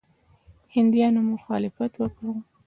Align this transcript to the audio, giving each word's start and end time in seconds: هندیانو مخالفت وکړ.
هندیانو 0.75 1.21
مخالفت 1.31 1.91
وکړ. 2.01 2.29